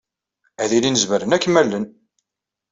[0.63, 1.85] Ad ilin zemren ad kem-allen.